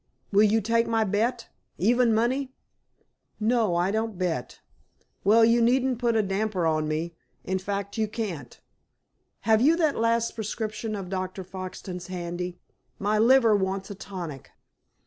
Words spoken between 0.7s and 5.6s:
my bet, even money?" "No. I don't bet." "Well,